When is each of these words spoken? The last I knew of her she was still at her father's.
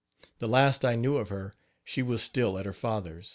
The 0.39 0.47
last 0.47 0.83
I 0.83 0.95
knew 0.95 1.17
of 1.17 1.29
her 1.29 1.53
she 1.83 2.01
was 2.01 2.23
still 2.23 2.57
at 2.57 2.65
her 2.65 2.73
father's. 2.73 3.29